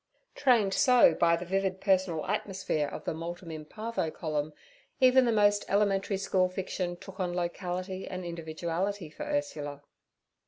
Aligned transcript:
Trained 0.33 0.73
so 0.73 1.13
by 1.13 1.35
the 1.35 1.45
vivid 1.45 1.79
personal 1.79 2.25
atmosphere 2.25 2.87
of 2.87 3.03
the 3.03 3.13
'Multum 3.13 3.51
in—parvo' 3.53 4.09
column, 4.09 4.51
even 4.99 5.25
the 5.25 5.31
most 5.31 5.63
elementary 5.69 6.17
school 6.17 6.49
fiction 6.49 6.97
took 6.97 7.19
on 7.19 7.35
locality 7.35 8.07
and 8.07 8.25
individuality 8.25 9.11
for 9.11 9.25
Ursula. 9.27 9.83